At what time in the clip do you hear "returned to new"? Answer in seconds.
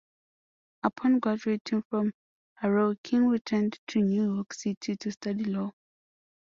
3.27-4.33